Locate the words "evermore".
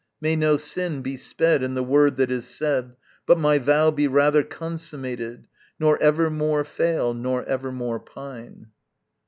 6.01-6.63, 7.45-7.99